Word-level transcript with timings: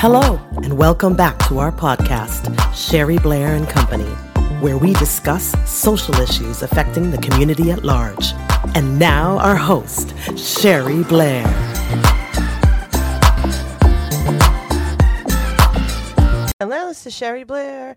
Hello, 0.00 0.40
and 0.62 0.78
welcome 0.78 1.16
back 1.16 1.36
to 1.48 1.58
our 1.58 1.72
podcast, 1.72 2.54
Sherry 2.72 3.18
Blair 3.18 3.56
and 3.56 3.68
Company, 3.68 4.08
where 4.60 4.78
we 4.78 4.92
discuss 4.92 5.56
social 5.68 6.14
issues 6.20 6.62
affecting 6.62 7.10
the 7.10 7.18
community 7.18 7.72
at 7.72 7.82
large. 7.82 8.32
And 8.76 8.96
now, 8.96 9.38
our 9.38 9.56
host, 9.56 10.14
Sherry 10.38 11.02
Blair. 11.02 11.44
Hello, 16.60 16.86
this 16.86 17.04
is 17.04 17.12
Sherry 17.12 17.42
Blair. 17.42 17.96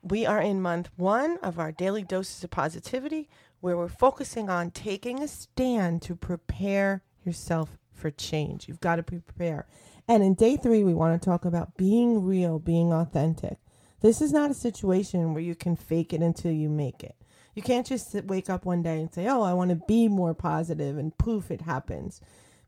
We 0.00 0.24
are 0.24 0.40
in 0.40 0.62
month 0.62 0.88
one 0.96 1.36
of 1.42 1.58
our 1.58 1.70
daily 1.70 2.02
doses 2.02 2.42
of 2.42 2.50
positivity, 2.50 3.28
where 3.60 3.76
we're 3.76 3.88
focusing 3.88 4.48
on 4.48 4.70
taking 4.70 5.22
a 5.22 5.28
stand 5.28 6.00
to 6.00 6.16
prepare 6.16 7.02
yourself 7.26 7.76
for 8.02 8.10
change. 8.10 8.68
You've 8.68 8.80
got 8.80 8.96
to 8.96 9.02
be 9.02 9.20
prepared. 9.20 9.64
And 10.08 10.22
in 10.22 10.34
day 10.34 10.56
three, 10.56 10.84
we 10.84 10.92
want 10.92 11.20
to 11.20 11.24
talk 11.24 11.44
about 11.44 11.76
being 11.76 12.24
real, 12.24 12.58
being 12.58 12.92
authentic. 12.92 13.58
This 14.00 14.20
is 14.20 14.32
not 14.32 14.50
a 14.50 14.54
situation 14.54 15.32
where 15.32 15.42
you 15.42 15.54
can 15.54 15.76
fake 15.76 16.12
it 16.12 16.20
until 16.20 16.50
you 16.50 16.68
make 16.68 17.04
it. 17.04 17.14
You 17.54 17.62
can't 17.62 17.86
just 17.86 18.14
wake 18.24 18.50
up 18.50 18.64
one 18.64 18.82
day 18.82 19.00
and 19.00 19.14
say, 19.14 19.28
Oh, 19.28 19.42
I 19.42 19.52
want 19.52 19.70
to 19.70 19.80
be 19.86 20.08
more 20.08 20.34
positive, 20.34 20.98
and 20.98 21.16
poof, 21.16 21.50
it 21.50 21.62
happens. 21.62 22.20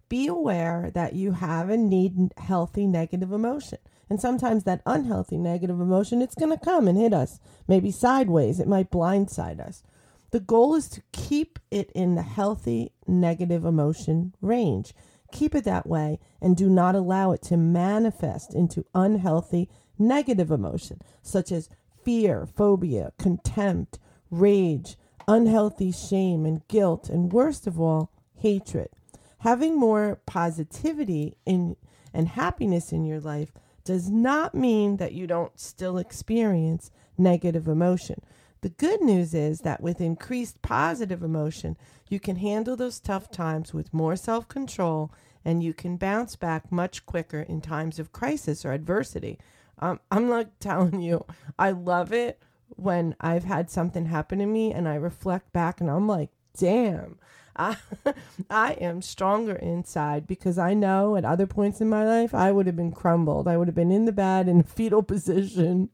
Be 0.08 0.28
aware 0.28 0.90
that 0.94 1.14
you 1.14 1.32
have 1.32 1.70
and 1.70 1.90
need 1.90 2.32
healthy 2.36 2.86
negative 2.86 3.32
emotion. 3.32 3.78
And 4.08 4.20
sometimes 4.20 4.64
that 4.64 4.82
unhealthy 4.86 5.38
negative 5.38 5.80
emotion, 5.80 6.22
it's 6.22 6.34
going 6.34 6.56
to 6.56 6.64
come 6.64 6.86
and 6.86 6.96
hit 6.96 7.12
us, 7.14 7.40
maybe 7.66 7.90
sideways. 7.90 8.60
It 8.60 8.68
might 8.68 8.90
blindside 8.90 9.58
us. 9.58 9.82
The 10.30 10.40
goal 10.40 10.74
is 10.74 10.88
to 10.90 11.02
keep 11.12 11.58
it 11.70 11.90
in 11.94 12.14
the 12.14 12.22
healthy 12.22 12.92
negative 13.06 13.64
emotion 13.64 14.34
range. 14.40 14.92
Keep 15.34 15.56
it 15.56 15.64
that 15.64 15.88
way 15.88 16.20
and 16.40 16.56
do 16.56 16.68
not 16.68 16.94
allow 16.94 17.32
it 17.32 17.42
to 17.42 17.56
manifest 17.56 18.54
into 18.54 18.86
unhealthy 18.94 19.68
negative 19.98 20.52
emotion, 20.52 21.00
such 21.22 21.50
as 21.50 21.68
fear, 22.04 22.46
phobia, 22.46 23.12
contempt, 23.18 23.98
rage, 24.30 24.96
unhealthy 25.26 25.90
shame 25.90 26.46
and 26.46 26.66
guilt, 26.68 27.08
and 27.08 27.32
worst 27.32 27.66
of 27.66 27.80
all, 27.80 28.12
hatred. 28.36 28.90
Having 29.38 29.76
more 29.76 30.20
positivity 30.24 31.36
in 31.44 31.74
and 32.12 32.28
happiness 32.28 32.92
in 32.92 33.04
your 33.04 33.18
life 33.20 33.50
does 33.84 34.08
not 34.08 34.54
mean 34.54 34.98
that 34.98 35.14
you 35.14 35.26
don't 35.26 35.58
still 35.58 35.98
experience 35.98 36.92
negative 37.18 37.66
emotion. 37.66 38.22
The 38.64 38.70
good 38.70 39.02
news 39.02 39.34
is 39.34 39.60
that 39.60 39.82
with 39.82 40.00
increased 40.00 40.62
positive 40.62 41.22
emotion, 41.22 41.76
you 42.08 42.18
can 42.18 42.36
handle 42.36 42.76
those 42.76 42.98
tough 42.98 43.30
times 43.30 43.74
with 43.74 43.92
more 43.92 44.16
self 44.16 44.48
control 44.48 45.12
and 45.44 45.62
you 45.62 45.74
can 45.74 45.98
bounce 45.98 46.34
back 46.34 46.72
much 46.72 47.04
quicker 47.04 47.40
in 47.40 47.60
times 47.60 47.98
of 47.98 48.10
crisis 48.10 48.64
or 48.64 48.72
adversity. 48.72 49.38
Um, 49.80 50.00
I'm 50.10 50.30
like 50.30 50.58
telling 50.60 51.02
you, 51.02 51.26
I 51.58 51.72
love 51.72 52.10
it 52.14 52.42
when 52.70 53.14
I've 53.20 53.44
had 53.44 53.68
something 53.68 54.06
happen 54.06 54.38
to 54.38 54.46
me 54.46 54.72
and 54.72 54.88
I 54.88 54.94
reflect 54.94 55.52
back 55.52 55.82
and 55.82 55.90
I'm 55.90 56.08
like, 56.08 56.30
damn, 56.58 57.18
I, 57.54 57.76
I 58.48 58.72
am 58.80 59.02
stronger 59.02 59.56
inside 59.56 60.26
because 60.26 60.56
I 60.56 60.72
know 60.72 61.16
at 61.16 61.26
other 61.26 61.46
points 61.46 61.82
in 61.82 61.90
my 61.90 62.06
life 62.06 62.34
I 62.34 62.50
would 62.50 62.64
have 62.64 62.76
been 62.76 62.92
crumbled. 62.92 63.46
I 63.46 63.58
would 63.58 63.68
have 63.68 63.74
been 63.74 63.92
in 63.92 64.06
the 64.06 64.10
bed 64.10 64.48
in 64.48 64.62
fetal 64.62 65.02
position, 65.02 65.90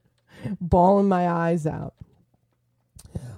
bawling 0.60 1.08
my 1.08 1.28
eyes 1.28 1.66
out. 1.66 1.94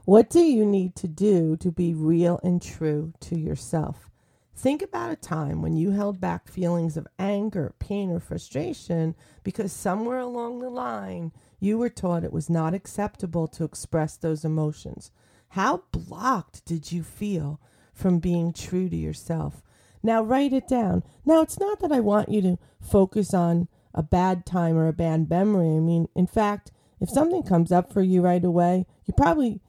What 0.04 0.30
do 0.30 0.40
you 0.40 0.66
need 0.66 0.96
to 0.96 1.06
do 1.06 1.56
to 1.58 1.70
be 1.70 1.94
real 1.94 2.40
and 2.42 2.60
true 2.60 3.12
to 3.20 3.38
yourself? 3.38 4.10
Think 4.52 4.82
about 4.82 5.12
a 5.12 5.16
time 5.16 5.62
when 5.62 5.76
you 5.76 5.92
held 5.92 6.20
back 6.20 6.48
feelings 6.48 6.96
of 6.96 7.06
anger, 7.20 7.72
pain, 7.78 8.10
or 8.10 8.18
frustration 8.18 9.14
because 9.44 9.72
somewhere 9.72 10.18
along 10.18 10.58
the 10.58 10.70
line 10.70 11.30
you 11.60 11.78
were 11.78 11.88
taught 11.88 12.24
it 12.24 12.32
was 12.32 12.50
not 12.50 12.74
acceptable 12.74 13.46
to 13.46 13.62
express 13.62 14.16
those 14.16 14.44
emotions. 14.44 15.12
How 15.50 15.84
blocked 15.92 16.64
did 16.64 16.90
you 16.90 17.04
feel 17.04 17.60
from 17.94 18.18
being 18.18 18.52
true 18.52 18.88
to 18.88 18.96
yourself? 18.96 19.62
Now 20.02 20.20
write 20.24 20.52
it 20.52 20.66
down. 20.66 21.04
Now, 21.24 21.42
it's 21.42 21.60
not 21.60 21.78
that 21.78 21.92
I 21.92 22.00
want 22.00 22.28
you 22.28 22.42
to 22.42 22.58
focus 22.80 23.32
on 23.32 23.68
a 23.94 24.02
bad 24.02 24.44
time 24.44 24.76
or 24.76 24.88
a 24.88 24.92
bad 24.92 25.30
memory. 25.30 25.76
I 25.76 25.78
mean, 25.78 26.08
in 26.16 26.26
fact, 26.26 26.72
if 27.00 27.08
something 27.08 27.44
comes 27.44 27.70
up 27.70 27.92
for 27.92 28.02
you 28.02 28.20
right 28.20 28.44
away, 28.44 28.86
you 29.04 29.14
probably 29.16 29.60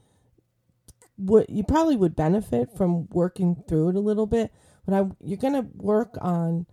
would 1.18 1.46
you 1.50 1.64
probably 1.64 1.96
would 1.96 2.16
benefit 2.16 2.76
from 2.76 3.08
working 3.10 3.64
through 3.68 3.90
it 3.90 3.96
a 3.96 4.00
little 4.00 4.26
bit 4.26 4.52
but 4.86 4.94
I, 4.94 5.06
you're 5.24 5.38
going 5.38 5.54
to 5.54 5.68
work 5.76 6.18
on 6.22 6.66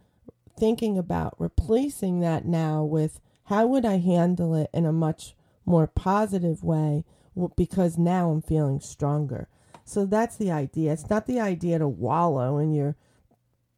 thinking 0.59 0.99
about 0.99 1.35
replacing 1.39 2.21
that 2.21 2.45
now 2.45 2.83
with 2.85 3.21
how 3.45 3.67
would 3.67 3.85
I 3.85 3.99
handle 3.99 4.55
it 4.55 4.71
in 4.73 4.85
a 4.85 4.93
much 4.93 5.35
more 5.65 5.87
positive 5.87 6.63
way 6.63 7.05
because 7.57 7.97
now 7.97 8.31
I'm 8.31 8.43
feeling 8.43 8.81
stronger. 8.81 9.49
So 9.85 10.05
that's 10.05 10.37
the 10.37 10.51
idea. 10.51 10.93
It's 10.93 11.09
not 11.09 11.27
the 11.27 11.41
idea 11.41 11.79
to 11.79 11.89
wallow 11.89 12.59
in 12.59 12.73
your 12.73 12.97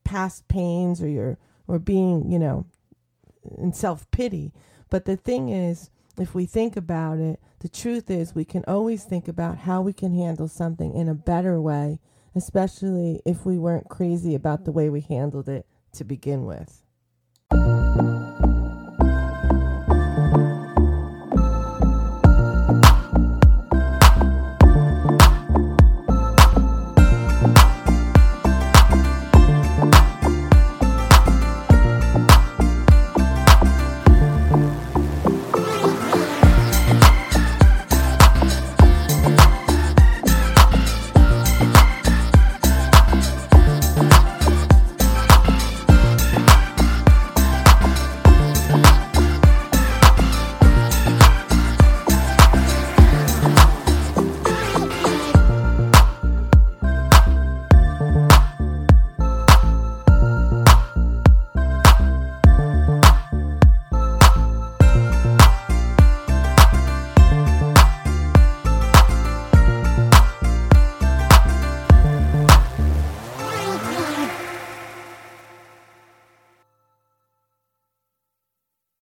past 0.05 0.49
pains 0.49 1.03
or 1.03 1.09
your 1.09 1.39
or 1.69 1.79
being, 1.79 2.31
you 2.31 2.39
know, 2.39 2.67
in 3.59 3.73
self-pity, 3.73 4.53
but 4.91 5.05
the 5.05 5.17
thing 5.17 5.49
is 5.49 5.91
if 6.19 6.35
we 6.35 6.47
think 6.47 6.77
about 6.77 7.19
it, 7.19 7.41
the 7.61 7.69
truth 7.69 8.11
is 8.11 8.35
we 8.35 8.45
can 8.45 8.65
always 8.67 9.05
think 9.05 9.29
about 9.29 9.59
how 9.59 9.81
we 9.81 9.93
can 9.93 10.15
handle 10.15 10.49
something 10.49 10.95
in 10.95 11.09
a 11.09 11.15
better 11.15 11.61
way 11.61 11.99
especially 12.35 13.21
if 13.25 13.45
we 13.45 13.59
weren't 13.59 13.89
crazy 13.89 14.35
about 14.35 14.65
the 14.65 14.73
way 14.73 14.89
we 14.89 15.01
handled 15.01 15.49
it 15.49 15.67
to 15.93 16.05
begin 16.05 16.47
with. 16.47 16.83